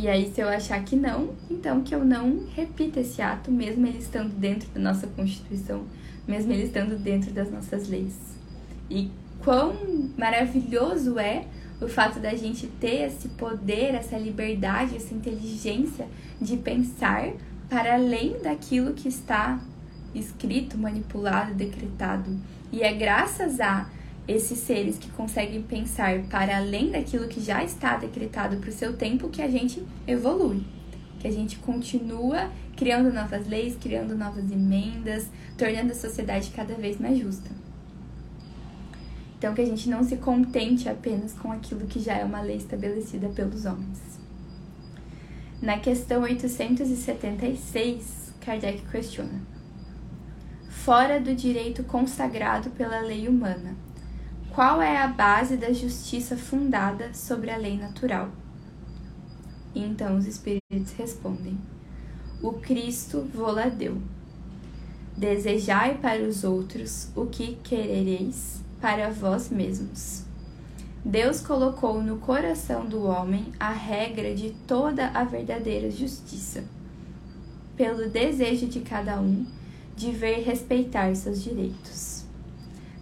E 0.00 0.06
aí, 0.06 0.30
se 0.32 0.40
eu 0.40 0.48
achar 0.48 0.80
que 0.84 0.94
não, 0.94 1.30
então 1.50 1.82
que 1.82 1.92
eu 1.92 2.04
não 2.04 2.46
repita 2.54 3.00
esse 3.00 3.20
ato, 3.20 3.50
mesmo 3.50 3.84
ele 3.84 3.98
estando 3.98 4.32
dentro 4.32 4.68
da 4.70 4.78
nossa 4.78 5.08
Constituição, 5.08 5.82
mesmo 6.24 6.52
ele 6.52 6.62
estando 6.62 6.96
dentro 6.96 7.32
das 7.32 7.50
nossas 7.50 7.88
leis. 7.88 8.14
E 8.88 9.10
quão 9.42 9.74
maravilhoso 10.16 11.18
é 11.18 11.46
o 11.80 11.88
fato 11.88 12.20
da 12.20 12.32
gente 12.36 12.68
ter 12.68 13.08
esse 13.08 13.26
poder, 13.30 13.96
essa 13.96 14.16
liberdade, 14.16 14.94
essa 14.94 15.12
inteligência 15.12 16.06
de 16.40 16.56
pensar 16.56 17.32
para 17.68 17.94
além 17.94 18.38
daquilo 18.40 18.94
que 18.94 19.08
está 19.08 19.58
escrito, 20.14 20.78
manipulado, 20.78 21.54
decretado. 21.54 22.38
E 22.70 22.84
é 22.84 22.92
graças 22.92 23.58
a 23.58 23.90
esses 24.28 24.58
seres 24.58 24.98
que 24.98 25.10
conseguem 25.10 25.62
pensar 25.62 26.20
para 26.24 26.58
além 26.58 26.90
daquilo 26.90 27.26
que 27.26 27.40
já 27.40 27.64
está 27.64 27.96
decretado 27.96 28.58
para 28.58 28.68
o 28.68 28.72
seu 28.72 28.94
tempo 28.94 29.30
que 29.30 29.40
a 29.40 29.48
gente 29.48 29.82
evolui, 30.06 30.62
que 31.18 31.26
a 31.26 31.32
gente 31.32 31.58
continua 31.58 32.50
criando 32.76 33.12
novas 33.12 33.48
leis, 33.48 33.76
criando 33.80 34.14
novas 34.14 34.52
emendas, 34.52 35.28
tornando 35.56 35.92
a 35.92 35.96
sociedade 35.96 36.52
cada 36.54 36.74
vez 36.74 37.00
mais 37.00 37.18
justa. 37.18 37.50
Então, 39.36 39.54
que 39.54 39.60
a 39.60 39.66
gente 39.66 39.88
não 39.88 40.04
se 40.04 40.16
contente 40.16 40.88
apenas 40.88 41.32
com 41.32 41.50
aquilo 41.50 41.86
que 41.86 41.98
já 41.98 42.18
é 42.18 42.24
uma 42.24 42.40
lei 42.40 42.56
estabelecida 42.56 43.28
pelos 43.28 43.64
homens. 43.64 43.98
Na 45.62 45.78
questão 45.78 46.22
876, 46.22 48.34
Kardec 48.40 48.82
questiona: 48.90 49.40
Fora 50.68 51.20
do 51.20 51.34
direito 51.34 51.82
consagrado 51.82 52.70
pela 52.70 53.00
lei 53.00 53.26
humana, 53.26 53.76
qual 54.54 54.82
é 54.82 54.98
a 54.98 55.06
base 55.06 55.56
da 55.56 55.72
justiça 55.72 56.36
fundada 56.36 57.14
sobre 57.14 57.50
a 57.50 57.56
lei 57.56 57.76
natural? 57.78 58.30
E 59.74 59.82
então 59.82 60.16
os 60.16 60.26
espíritos 60.26 60.92
respondem: 60.96 61.58
O 62.42 62.52
Cristo 62.54 63.28
vô-la 63.32 63.68
deu. 63.68 63.98
Desejai 65.16 65.98
para 65.98 66.22
os 66.22 66.44
outros 66.44 67.08
o 67.14 67.26
que 67.26 67.56
querereis 67.56 68.62
para 68.80 69.10
vós 69.10 69.50
mesmos. 69.50 70.24
Deus 71.04 71.40
colocou 71.40 72.02
no 72.02 72.18
coração 72.18 72.84
do 72.84 73.04
homem 73.04 73.52
a 73.58 73.70
regra 73.70 74.34
de 74.34 74.50
toda 74.66 75.08
a 75.08 75.24
verdadeira 75.24 75.90
justiça, 75.90 76.64
pelo 77.76 78.08
desejo 78.08 78.66
de 78.66 78.80
cada 78.80 79.20
um 79.20 79.46
de 79.96 80.12
ver 80.12 80.42
respeitar 80.42 81.14
seus 81.16 81.42
direitos. 81.42 82.27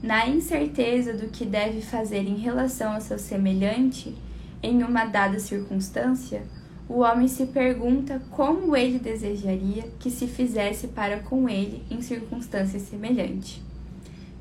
Na 0.03 0.29
incerteza 0.29 1.15
do 1.15 1.29
que 1.29 1.45
deve 1.45 1.81
fazer 1.81 2.21
em 2.21 2.37
relação 2.37 2.95
ao 2.95 3.01
seu 3.01 3.19
semelhante, 3.19 4.15
em 4.63 4.83
uma 4.83 5.05
dada 5.07 5.39
circunstância, 5.39 6.43
o 6.89 7.01
homem 7.01 7.27
se 7.27 7.47
pergunta 7.47 8.23
como 8.31 8.77
ele 8.77 8.99
desejaria 8.99 9.85
que 9.99 10.11
se 10.11 10.27
fizesse 10.27 10.89
para 10.89 11.21
com 11.21 11.49
ele 11.49 11.83
em 11.91 12.01
circunstância 12.01 12.79
semelhante. 12.79 13.63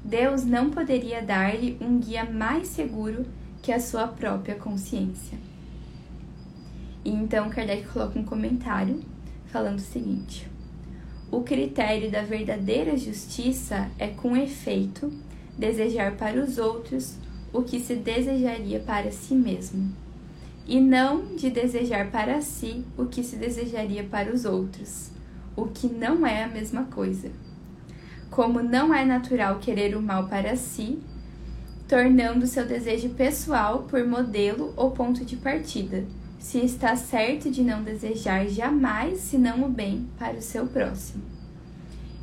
Deus 0.03 0.45
não 0.45 0.69
poderia 0.69 1.21
dar-lhe 1.23 1.77
um 1.81 1.99
guia 1.99 2.23
mais 2.23 2.67
seguro 2.67 3.25
que 3.63 3.71
a 3.71 3.79
sua 3.79 4.07
própria 4.07 4.53
consciência. 4.55 5.37
E 7.03 7.09
então 7.09 7.49
Kardec 7.49 7.87
coloca 7.87 8.19
um 8.19 8.23
comentário 8.23 9.01
falando 9.47 9.79
o 9.79 9.81
seguinte: 9.81 10.47
O 11.31 11.41
critério 11.41 12.11
da 12.11 12.21
verdadeira 12.21 12.95
justiça 12.95 13.89
é 13.97 14.07
com 14.07 14.37
efeito 14.37 15.11
desejar 15.57 16.15
para 16.17 16.43
os 16.43 16.57
outros 16.57 17.15
o 17.53 17.61
que 17.61 17.79
se 17.79 17.95
desejaria 17.95 18.79
para 18.79 19.11
si 19.11 19.33
mesmo, 19.33 19.91
e 20.67 20.79
não 20.81 21.35
de 21.35 21.49
desejar 21.49 22.11
para 22.11 22.41
si 22.41 22.83
o 22.97 23.05
que 23.05 23.23
se 23.23 23.35
desejaria 23.35 24.03
para 24.03 24.33
os 24.33 24.45
outros, 24.45 25.09
o 25.55 25.65
que 25.67 25.87
não 25.87 26.25
é 26.25 26.43
a 26.43 26.47
mesma 26.47 26.83
coisa. 26.85 27.31
Como 28.29 28.61
não 28.61 28.93
é 28.93 29.05
natural 29.05 29.59
querer 29.59 29.95
o 29.95 30.01
mal 30.01 30.27
para 30.27 30.55
si, 30.57 30.99
tornando 31.87 32.47
seu 32.47 32.65
desejo 32.65 33.09
pessoal 33.09 33.83
por 33.83 34.05
modelo 34.05 34.73
ou 34.75 34.91
ponto 34.91 35.23
de 35.23 35.37
partida, 35.37 36.03
se 36.39 36.59
está 36.59 36.95
certo 36.95 37.49
de 37.49 37.63
não 37.63 37.83
desejar 37.83 38.47
jamais 38.47 39.19
senão 39.19 39.63
o 39.63 39.69
bem 39.69 40.07
para 40.19 40.37
o 40.37 40.41
seu 40.41 40.67
próximo. 40.67 41.34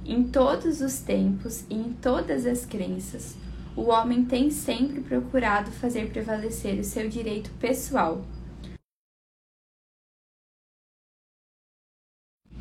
Em 0.05 0.25
todos 0.25 0.81
os 0.81 0.99
tempos 0.99 1.65
e 1.71 1.75
em 1.75 1.93
todas 1.93 2.45
as 2.45 2.67
crenças, 2.67 3.37
o 3.77 3.83
homem 3.83 4.25
tem 4.25 4.51
sempre 4.51 5.01
procurado 5.01 5.71
fazer 5.71 6.11
prevalecer 6.11 6.81
o 6.81 6.85
seu 6.85 7.09
direito 7.09 7.51
pessoal. 7.61 8.25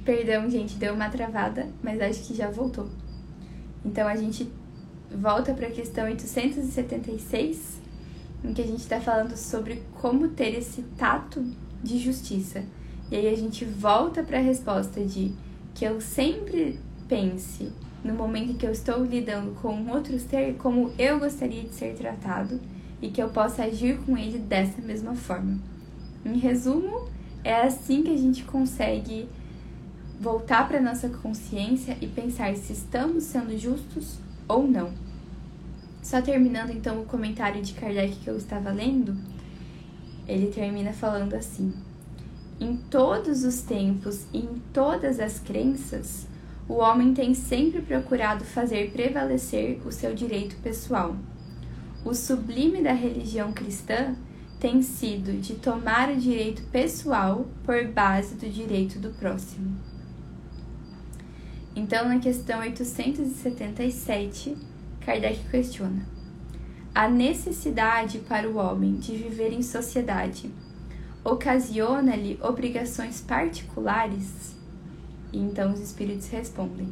Perdão, 0.05 0.47
gente, 0.49 0.75
deu 0.75 0.93
uma 0.93 1.09
travada, 1.09 1.67
mas 1.81 1.99
acho 1.99 2.27
que 2.27 2.35
já 2.35 2.49
voltou. 2.49 2.87
Então 3.83 4.07
a 4.07 4.15
gente 4.15 4.47
volta 5.09 5.51
para 5.51 5.67
a 5.67 5.71
questão 5.71 6.05
876, 6.05 7.81
em 8.43 8.53
que 8.53 8.61
a 8.61 8.67
gente 8.67 8.81
está 8.81 9.01
falando 9.01 9.35
sobre 9.35 9.81
como 9.99 10.29
ter 10.29 10.55
esse 10.55 10.83
tato 10.95 11.43
de 11.83 11.97
justiça. 11.97 12.63
E 13.09 13.15
aí 13.15 13.27
a 13.27 13.35
gente 13.35 13.65
volta 13.65 14.21
para 14.21 14.37
a 14.37 14.41
resposta 14.41 15.03
de 15.03 15.33
que 15.73 15.85
eu 15.85 15.99
sempre 15.99 16.79
pense 17.11 17.69
no 18.05 18.13
momento 18.13 18.51
em 18.51 18.55
que 18.55 18.65
eu 18.65 18.71
estou 18.71 19.03
lidando 19.03 19.51
com 19.61 19.85
outro 19.91 20.17
ser 20.17 20.55
como 20.55 20.93
eu 20.97 21.19
gostaria 21.19 21.63
de 21.63 21.75
ser 21.75 21.93
tratado 21.93 22.57
e 23.01 23.09
que 23.09 23.21
eu 23.21 23.27
possa 23.27 23.63
agir 23.65 23.99
com 24.05 24.17
ele 24.17 24.39
dessa 24.39 24.81
mesma 24.81 25.13
forma. 25.13 25.59
Em 26.23 26.37
resumo, 26.37 27.09
é 27.43 27.63
assim 27.63 28.01
que 28.01 28.13
a 28.13 28.17
gente 28.17 28.45
consegue 28.45 29.27
voltar 30.21 30.69
para 30.69 30.79
nossa 30.79 31.09
consciência 31.09 31.97
e 31.99 32.07
pensar 32.07 32.55
se 32.55 32.71
estamos 32.71 33.25
sendo 33.25 33.57
justos 33.57 34.17
ou 34.47 34.65
não. 34.65 34.93
Só 36.01 36.21
terminando 36.21 36.71
então 36.71 37.01
o 37.01 37.05
comentário 37.05 37.61
de 37.61 37.73
Kardec 37.73 38.15
que 38.19 38.29
eu 38.29 38.37
estava 38.37 38.71
lendo, 38.71 39.17
ele 40.25 40.47
termina 40.47 40.93
falando 40.93 41.33
assim: 41.33 41.73
Em 42.57 42.77
todos 42.77 43.43
os 43.43 43.61
tempos 43.63 44.25
e 44.31 44.39
em 44.39 44.61
todas 44.71 45.19
as 45.19 45.39
crenças, 45.39 46.30
o 46.71 46.77
homem 46.77 47.13
tem 47.13 47.33
sempre 47.33 47.81
procurado 47.81 48.45
fazer 48.45 48.91
prevalecer 48.91 49.85
o 49.85 49.91
seu 49.91 50.15
direito 50.15 50.55
pessoal. 50.63 51.17
O 52.05 52.13
sublime 52.13 52.81
da 52.81 52.93
religião 52.93 53.51
cristã 53.51 54.15
tem 54.57 54.81
sido 54.81 55.33
de 55.41 55.55
tomar 55.55 56.09
o 56.09 56.15
direito 56.15 56.63
pessoal 56.71 57.45
por 57.65 57.85
base 57.89 58.35
do 58.35 58.49
direito 58.49 58.99
do 58.99 59.09
próximo. 59.09 59.75
Então, 61.75 62.07
na 62.07 62.19
questão 62.19 62.61
877, 62.61 64.55
Kardec 65.01 65.49
questiona: 65.49 66.07
a 66.95 67.09
necessidade 67.09 68.19
para 68.19 68.49
o 68.49 68.55
homem 68.55 68.95
de 68.95 69.17
viver 69.17 69.51
em 69.51 69.61
sociedade 69.61 70.49
ocasiona-lhe 71.21 72.39
obrigações 72.41 73.19
particulares? 73.19 74.60
E 75.31 75.39
então 75.39 75.73
os 75.73 75.79
espíritos 75.79 76.27
respondem: 76.27 76.89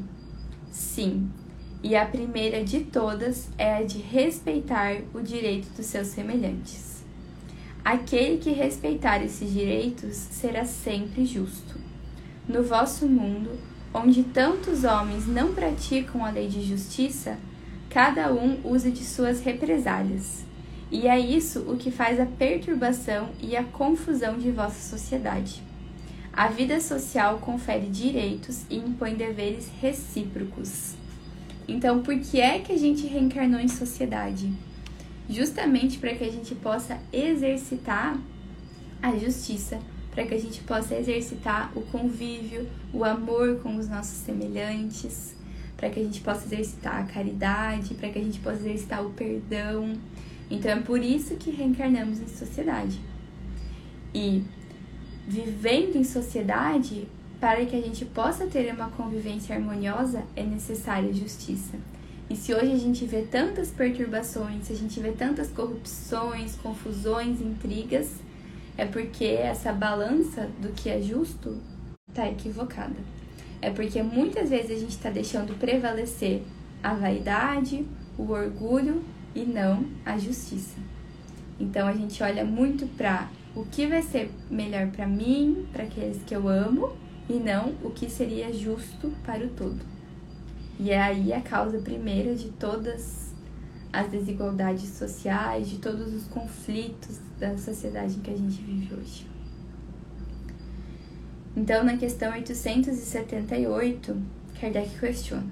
sim, 0.72 1.30
e 1.82 1.96
a 1.96 2.06
primeira 2.06 2.64
de 2.64 2.82
todas 2.82 3.50
é 3.58 3.76
a 3.76 3.84
de 3.84 4.00
respeitar 4.00 4.98
o 5.14 5.22
direito 5.22 5.70
dos 5.76 5.86
seus 5.86 6.08
semelhantes. 6.08 7.04
Aquele 7.84 8.38
que 8.38 8.52
respeitar 8.52 9.24
esses 9.24 9.52
direitos 9.52 10.16
será 10.16 10.66
sempre 10.66 11.26
justo. 11.26 11.80
No 12.48 12.62
vosso 12.64 13.08
mundo, 13.08 13.58
onde 13.94 14.24
tantos 14.24 14.84
homens 14.84 15.26
não 15.26 15.54
praticam 15.54 16.26
a 16.26 16.30
lei 16.30 16.48
de 16.48 16.62
justiça, 16.62 17.38
cada 17.90 18.32
um 18.34 18.60
usa 18.64 18.92
de 18.92 19.04
suas 19.04 19.42
represálias. 19.42 20.44
E 20.92 21.08
é 21.08 21.20
isso 21.20 21.62
o 21.62 21.78
que 21.78 21.90
faz 21.90 22.20
a 22.20 22.26
perturbação 22.26 23.30
e 23.42 23.56
a 23.56 23.64
confusão 23.64 24.38
de 24.38 24.52
vossa 24.52 24.90
sociedade. 24.90 25.69
A 26.32 26.48
vida 26.48 26.80
social 26.80 27.40
confere 27.40 27.88
direitos 27.88 28.64
e 28.70 28.78
impõe 28.78 29.16
deveres 29.16 29.70
recíprocos. 29.82 30.94
Então, 31.68 32.02
por 32.02 32.18
que 32.20 32.40
é 32.40 32.60
que 32.60 32.72
a 32.72 32.78
gente 32.78 33.06
reencarnou 33.08 33.60
em 33.60 33.68
sociedade? 33.68 34.52
justamente 35.30 36.00
para 36.00 36.16
que 36.16 36.24
a 36.24 36.32
gente 36.32 36.56
possa 36.56 36.98
exercitar 37.14 38.18
a 39.02 39.16
justiça, 39.16 39.80
para 40.12 40.26
que 40.26 40.34
a 40.34 40.40
gente 40.40 40.62
possa 40.62 40.96
exercitar 40.96 41.72
o 41.76 41.82
convívio, 41.82 42.68
o 42.92 43.06
amor 43.06 43.60
com 43.60 43.78
os 43.78 43.88
nossos 43.88 44.18
semelhantes, 44.18 45.36
para 45.78 45.90
que 45.90 46.00
a 46.00 46.04
gente 46.04 46.20
possa 46.22 46.46
exercitar 46.46 47.04
a 47.04 47.04
caridade, 47.04 47.94
para 47.94 48.10
que 48.10 48.18
a 48.18 48.24
gente 48.24 48.40
possa 48.40 48.58
exercitar 48.58 49.06
o 49.06 49.12
perdão. 49.12 49.94
Então 50.50 50.72
é 50.72 50.80
por 50.80 51.02
isso 51.02 51.36
que 51.36 51.52
reencarnamos 51.52 52.20
em 52.20 52.28
sociedade. 52.28 53.00
E 54.14 54.44
vivendo 55.30 55.96
em 55.96 56.04
sociedade, 56.04 57.08
para 57.40 57.64
que 57.64 57.76
a 57.76 57.82
gente 57.82 58.04
possa 58.04 58.48
ter 58.48 58.74
uma 58.74 58.90
convivência 58.90 59.56
harmoniosa, 59.56 60.24
é 60.36 60.44
necessária 60.44 61.14
justiça. 61.14 61.78
E 62.28 62.36
se 62.36 62.52
hoje 62.52 62.72
a 62.72 62.78
gente 62.78 63.06
vê 63.06 63.22
tantas 63.22 63.70
perturbações, 63.70 64.66
se 64.66 64.74
a 64.74 64.76
gente 64.76 65.00
vê 65.00 65.12
tantas 65.12 65.50
corrupções, 65.52 66.56
confusões, 66.56 67.40
intrigas, 67.42 68.16
é 68.76 68.86
porque 68.86 69.26
essa 69.26 69.72
balança 69.72 70.50
do 70.60 70.70
que 70.70 70.90
é 70.90 71.00
justo 71.00 71.58
está 72.10 72.28
equivocada. 72.28 72.96
É 73.62 73.70
porque 73.70 74.02
muitas 74.02 74.50
vezes 74.50 74.72
a 74.72 74.80
gente 74.80 74.92
está 74.92 75.12
deixando 75.12 75.58
prevalecer 75.60 76.42
a 76.82 76.94
vaidade, 76.96 77.86
o 78.18 78.32
orgulho 78.32 79.04
e 79.36 79.42
não 79.42 79.86
a 80.04 80.18
justiça. 80.18 80.78
Então 81.60 81.88
a 81.88 81.94
gente 81.94 82.24
olha 82.24 82.44
muito 82.44 82.88
para 82.96 83.30
o 83.60 83.66
que 83.66 83.86
vai 83.88 84.02
ser 84.02 84.32
melhor 84.50 84.88
para 84.88 85.06
mim, 85.06 85.68
para 85.74 85.84
aqueles 85.84 86.24
que 86.24 86.34
eu 86.34 86.48
amo, 86.48 86.94
e 87.28 87.34
não 87.34 87.76
o 87.84 87.92
que 87.92 88.10
seria 88.10 88.54
justo 88.54 89.12
para 89.26 89.46
o 89.46 89.50
todo. 89.50 89.80
E 90.80 90.92
é 90.92 91.02
aí 91.02 91.34
a 91.34 91.42
causa 91.42 91.80
primeira 91.80 92.34
de 92.36 92.52
todas 92.52 93.34
as 93.92 94.10
desigualdades 94.10 94.88
sociais, 94.90 95.68
de 95.68 95.80
todos 95.80 96.14
os 96.14 96.24
conflitos 96.28 97.20
da 97.38 97.58
sociedade 97.58 98.16
em 98.16 98.22
que 98.22 98.32
a 98.32 98.38
gente 98.38 98.62
vive 98.62 98.96
hoje. 98.96 99.28
Então, 101.54 101.84
na 101.84 101.98
questão 101.98 102.32
878, 102.32 104.16
Kardec 104.58 104.98
questiona: 104.98 105.52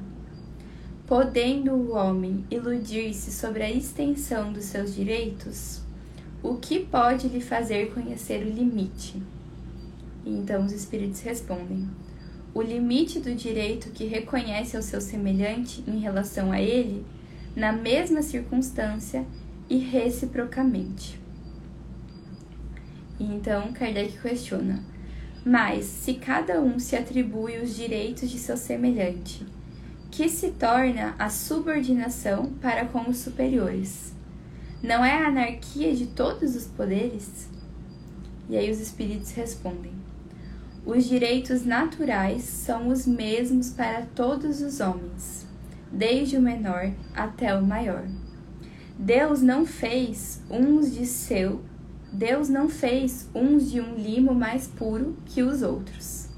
Podendo 1.06 1.74
o 1.74 1.94
homem 1.94 2.46
iludir-se 2.50 3.32
sobre 3.32 3.64
a 3.64 3.70
extensão 3.70 4.54
dos 4.54 4.64
seus 4.64 4.96
direitos, 4.96 5.82
o 6.44 6.56
que 6.56 6.80
pode 6.80 7.28
lhe 7.28 7.42
fazer 7.42 7.94
conhecer 7.94 8.46
o 8.46 8.50
limite? 8.50 9.22
E 10.26 10.30
então 10.30 10.66
os 10.66 10.72
espíritos 10.72 11.22
respondem: 11.22 11.88
o 12.54 12.62
limite 12.62 13.20
do 13.20 13.34
direito 13.34 13.92
que 13.92 14.06
reconhece 14.06 14.76
ao 14.76 14.84
seu 14.84 15.02
semelhante 15.02 15.84
em 15.88 16.00
relação 16.00 16.52
a 16.52 16.62
ele, 16.62 17.06
na 17.56 17.72
mesma 17.72 18.22
circunstância 18.22 19.26
e 19.70 19.78
reciprocamente. 19.78 21.20
E 23.20 23.24
então 23.24 23.72
Kardec 23.74 24.18
questiona: 24.20 24.84
mas 25.46 25.86
se 25.86 26.16
cada 26.16 26.62
um 26.62 26.78
se 26.78 26.96
atribui 26.96 27.58
os 27.58 27.76
direitos 27.76 28.30
de 28.30 28.38
seu 28.38 28.58
semelhante, 28.58 29.46
que 30.12 30.30
se 30.30 30.52
torna 30.52 31.16
a 31.18 31.30
subordinação 31.30 32.48
para 32.62 32.86
com 32.86 33.10
os 33.10 33.18
superiores? 33.18 34.17
Não 34.82 35.04
é 35.04 35.24
a 35.24 35.28
anarquia 35.30 35.96
de 35.96 36.06
todos 36.06 36.56
os 36.56 36.66
poderes? 36.66 37.50
E 38.48 38.56
aí 38.56 38.70
os 38.70 38.80
espíritos 38.80 39.32
respondem: 39.32 39.92
os 40.86 41.06
direitos 41.06 41.66
naturais 41.66 42.44
são 42.44 42.88
os 42.88 43.06
mesmos 43.08 43.72
para 43.72 44.04
todos 44.16 44.62
os 44.62 44.80
homens, 44.80 45.46
desde 45.92 46.38
o 46.38 46.42
menor 46.42 46.92
até 47.16 47.54
o 47.58 47.66
maior. 47.66 48.08
Deus 48.98 49.42
não 49.42 49.66
fez 49.66 50.42
uns 50.50 50.94
de 50.94 51.06
seu, 51.06 51.62
Deus 52.14 52.48
não 52.48 52.70
fez 52.70 53.28
uns 53.34 53.70
de 53.70 53.82
um 53.82 53.96
limo 53.96 54.34
mais 54.34 54.68
puro 54.68 55.18
que 55.26 55.42
os 55.42 55.62
outros, 55.62 56.30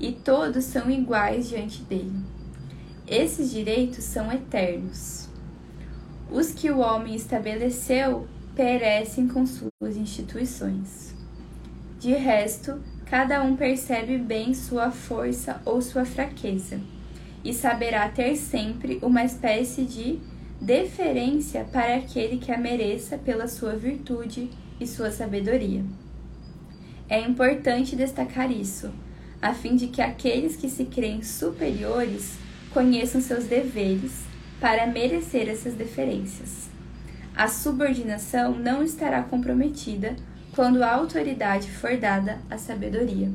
e 0.00 0.12
todos 0.12 0.64
são 0.64 0.90
iguais 0.90 1.48
diante 1.48 1.82
dele. 1.82 2.24
Esses 3.06 3.50
direitos 3.50 4.04
são 4.04 4.32
eternos. 4.32 5.19
Os 6.32 6.52
que 6.52 6.70
o 6.70 6.78
homem 6.78 7.16
estabeleceu 7.16 8.28
perecem 8.54 9.26
com 9.26 9.44
suas 9.44 9.96
instituições. 9.96 11.12
De 11.98 12.12
resto, 12.12 12.80
cada 13.04 13.42
um 13.42 13.56
percebe 13.56 14.16
bem 14.16 14.54
sua 14.54 14.92
força 14.92 15.60
ou 15.64 15.82
sua 15.82 16.04
fraqueza, 16.04 16.80
e 17.42 17.52
saberá 17.52 18.08
ter 18.08 18.36
sempre 18.36 19.00
uma 19.02 19.24
espécie 19.24 19.82
de 19.82 20.20
deferência 20.60 21.64
para 21.64 21.96
aquele 21.96 22.38
que 22.38 22.52
a 22.52 22.58
mereça 22.58 23.18
pela 23.18 23.48
sua 23.48 23.74
virtude 23.74 24.50
e 24.78 24.86
sua 24.86 25.10
sabedoria. 25.10 25.84
É 27.08 27.20
importante 27.20 27.96
destacar 27.96 28.52
isso, 28.52 28.92
a 29.42 29.52
fim 29.52 29.74
de 29.74 29.88
que 29.88 30.00
aqueles 30.00 30.54
que 30.54 30.68
se 30.68 30.84
creem 30.84 31.24
superiores 31.24 32.38
conheçam 32.72 33.20
seus 33.20 33.46
deveres 33.46 34.29
para 34.60 34.86
merecer 34.86 35.48
essas 35.48 35.74
deferências. 35.74 36.68
A 37.34 37.48
subordinação 37.48 38.52
não 38.52 38.82
estará 38.82 39.22
comprometida 39.22 40.14
quando 40.54 40.82
a 40.82 40.92
autoridade 40.92 41.70
for 41.70 41.96
dada 41.96 42.38
à 42.50 42.58
sabedoria. 42.58 43.30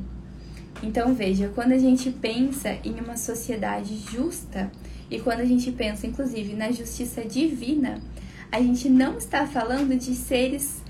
Então 0.82 1.14
veja, 1.14 1.50
quando 1.54 1.72
a 1.72 1.78
gente 1.78 2.10
pensa 2.10 2.78
em 2.84 3.00
uma 3.00 3.16
sociedade 3.16 3.96
justa 3.96 4.70
e 5.10 5.18
quando 5.18 5.40
a 5.40 5.44
gente 5.44 5.72
pensa 5.72 6.06
inclusive 6.06 6.54
na 6.54 6.70
justiça 6.70 7.22
divina, 7.22 8.00
a 8.52 8.60
gente 8.60 8.88
não 8.88 9.16
está 9.16 9.46
falando 9.46 9.96
de 9.98 10.14
seres 10.14 10.82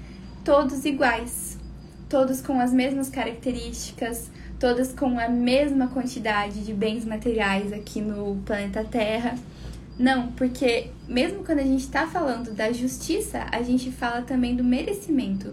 todos 0.44 0.84
iguais, 0.84 1.56
todos 2.08 2.40
com 2.40 2.60
as 2.60 2.72
mesmas 2.72 3.08
características, 3.08 4.30
todos 4.58 4.92
com 4.92 5.18
a 5.18 5.28
mesma 5.28 5.88
quantidade 5.88 6.64
de 6.64 6.72
bens 6.72 7.04
materiais 7.04 7.72
aqui 7.72 8.00
no 8.00 8.36
planeta 8.44 8.84
Terra. 8.84 9.36
Não, 9.98 10.30
porque 10.32 10.90
mesmo 11.08 11.42
quando 11.42 11.60
a 11.60 11.64
gente 11.64 11.84
está 11.84 12.06
falando 12.06 12.52
da 12.52 12.70
justiça, 12.70 13.46
a 13.50 13.62
gente 13.62 13.90
fala 13.90 14.22
também 14.22 14.54
do 14.54 14.62
merecimento. 14.62 15.52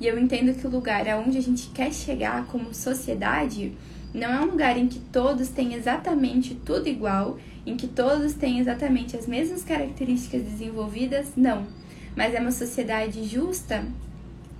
E 0.00 0.06
eu 0.06 0.18
entendo 0.18 0.58
que 0.58 0.66
o 0.66 0.70
lugar 0.70 1.08
aonde 1.08 1.38
a 1.38 1.42
gente 1.42 1.68
quer 1.68 1.92
chegar 1.92 2.46
como 2.46 2.74
sociedade 2.74 3.72
não 4.12 4.28
é 4.32 4.40
um 4.40 4.50
lugar 4.50 4.76
em 4.76 4.88
que 4.88 4.98
todos 4.98 5.48
têm 5.48 5.74
exatamente 5.74 6.54
tudo 6.54 6.88
igual, 6.88 7.38
em 7.64 7.76
que 7.76 7.86
todos 7.86 8.34
têm 8.34 8.58
exatamente 8.58 9.16
as 9.16 9.26
mesmas 9.26 9.62
características 9.62 10.42
desenvolvidas, 10.42 11.28
não. 11.36 11.66
Mas 12.16 12.34
é 12.34 12.40
uma 12.40 12.50
sociedade 12.50 13.24
justa, 13.24 13.84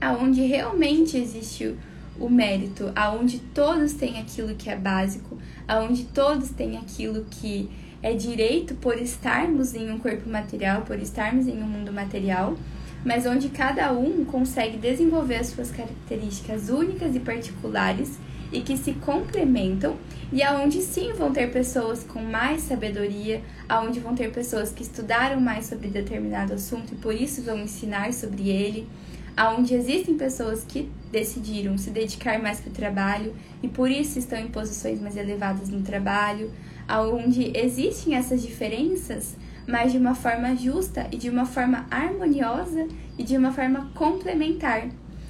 aonde 0.00 0.42
realmente 0.42 1.16
existe 1.16 1.74
o 2.20 2.28
mérito, 2.28 2.90
aonde 2.94 3.38
todos 3.38 3.92
têm 3.92 4.18
aquilo 4.18 4.54
que 4.54 4.70
é 4.70 4.76
básico, 4.76 5.38
aonde 5.66 6.04
todos 6.04 6.50
têm 6.50 6.76
aquilo 6.76 7.24
que 7.30 7.68
é 8.02 8.12
direito 8.14 8.74
por 8.74 9.00
estarmos 9.00 9.74
em 9.74 9.90
um 9.90 9.98
corpo 9.98 10.28
material, 10.28 10.82
por 10.82 10.98
estarmos 10.98 11.46
em 11.46 11.62
um 11.62 11.66
mundo 11.66 11.92
material, 11.92 12.56
mas 13.04 13.26
onde 13.26 13.48
cada 13.48 13.92
um 13.92 14.24
consegue 14.24 14.76
desenvolver 14.76 15.36
as 15.36 15.48
suas 15.48 15.70
características 15.70 16.68
únicas 16.68 17.14
e 17.14 17.20
particulares 17.20 18.18
e 18.52 18.60
que 18.60 18.76
se 18.76 18.92
complementam 18.92 19.96
e 20.32 20.42
aonde 20.42 20.80
sim 20.82 21.12
vão 21.12 21.32
ter 21.32 21.52
pessoas 21.52 22.04
com 22.04 22.20
mais 22.20 22.62
sabedoria, 22.62 23.42
aonde 23.68 24.00
vão 24.00 24.14
ter 24.14 24.32
pessoas 24.32 24.72
que 24.72 24.82
estudaram 24.82 25.40
mais 25.40 25.66
sobre 25.66 25.88
determinado 25.88 26.54
assunto 26.54 26.92
e 26.92 26.96
por 26.96 27.14
isso 27.14 27.42
vão 27.42 27.58
ensinar 27.58 28.12
sobre 28.12 28.48
ele, 28.48 28.88
aonde 29.36 29.74
existem 29.74 30.16
pessoas 30.16 30.64
que 30.64 30.90
decidiram 31.12 31.76
se 31.76 31.90
dedicar 31.90 32.40
mais 32.40 32.58
para 32.58 32.70
o 32.70 32.72
trabalho 32.72 33.34
e 33.62 33.68
por 33.68 33.90
isso 33.90 34.18
estão 34.18 34.38
em 34.38 34.48
posições 34.48 35.00
mais 35.00 35.16
elevadas 35.16 35.68
no 35.68 35.82
trabalho, 35.82 36.50
aonde 36.88 37.52
existem 37.54 38.14
essas 38.14 38.42
diferenças, 38.42 39.36
mas 39.66 39.92
de 39.92 39.98
uma 39.98 40.14
forma 40.14 40.56
justa 40.56 41.06
e 41.12 41.16
de 41.16 41.28
uma 41.28 41.44
forma 41.44 41.86
harmoniosa 41.90 42.88
e 43.18 43.22
de 43.22 43.36
uma 43.36 43.52
forma 43.52 43.90
complementar, 43.94 44.88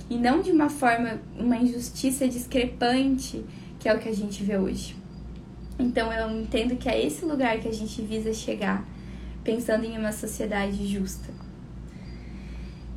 e 0.08 0.16
não 0.16 0.40
de 0.40 0.52
uma 0.52 0.68
forma 0.68 1.20
uma 1.36 1.56
injustiça 1.56 2.28
discrepante, 2.28 3.44
que 3.80 3.88
é 3.88 3.94
o 3.94 3.98
que 3.98 4.08
a 4.08 4.14
gente 4.14 4.44
vê 4.44 4.56
hoje. 4.56 4.94
Então 5.78 6.12
eu 6.12 6.30
entendo 6.30 6.76
que 6.76 6.88
é 6.88 7.04
esse 7.04 7.24
lugar 7.24 7.58
que 7.58 7.68
a 7.68 7.72
gente 7.72 8.00
visa 8.02 8.32
chegar, 8.32 8.86
pensando 9.42 9.84
em 9.84 9.98
uma 9.98 10.12
sociedade 10.12 10.86
justa. 10.86 11.35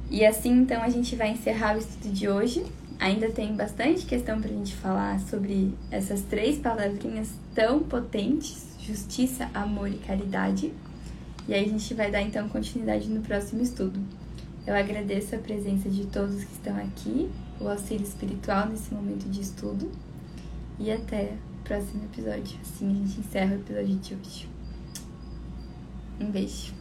E 0.10 0.26
assim, 0.26 0.52
então, 0.52 0.82
a 0.82 0.90
gente 0.90 1.16
vai 1.16 1.32
encerrar 1.32 1.76
o 1.76 1.80
estudo 1.80 2.12
de 2.12 2.28
hoje. 2.28 2.66
Ainda 3.00 3.30
tem 3.30 3.56
bastante 3.56 4.06
questão 4.06 4.42
para 4.42 4.50
a 4.50 4.54
gente 4.54 4.76
falar 4.76 5.20
sobre 5.22 5.74
essas 5.92 6.22
três 6.24 6.58
palavrinhas 6.58 7.30
tão 7.54 7.80
potentes: 7.80 8.76
justiça, 8.80 9.50
amor 9.54 9.90
e 9.90 9.98
caridade. 9.98 10.74
E 11.48 11.54
aí 11.54 11.66
a 11.66 11.68
gente 11.68 11.94
vai 11.94 12.12
dar 12.12 12.22
então 12.22 12.50
continuidade 12.50 13.08
no 13.08 13.22
próximo 13.22 13.62
estudo. 13.62 14.00
Eu 14.68 14.76
agradeço 14.76 15.36
a 15.36 15.40
presença 15.40 15.90
de 15.90 16.06
todos 16.06 16.44
que 16.44 16.54
estão 16.54 16.76
aqui, 16.78 17.30
o 17.60 17.68
auxílio 17.68 18.06
espiritual 18.06 18.68
nesse 18.68 18.94
momento 18.94 19.30
de 19.30 19.42
estudo. 19.42 19.90
E 20.80 20.92
até 20.92 21.34
o 21.60 21.64
próximo 21.64 22.04
episódio. 22.06 22.58
Assim 22.62 22.90
a 22.90 22.94
gente 22.94 23.20
encerra 23.20 23.56
o 23.56 23.60
episódio 23.60 23.96
de 23.96 24.16
hoje. 24.16 24.50
Um 26.20 26.32
beijo. 26.32 26.79